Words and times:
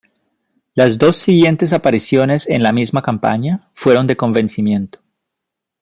Las 0.73 0.97
dos 0.97 1.15
siguientes 1.17 1.73
apariciones 1.73 2.47
en 2.49 2.63
la 2.63 2.73
misma 2.73 3.03
campaña 3.03 3.59
fueron 3.75 4.07
de 4.07 4.17
convencimiento. 4.17 4.99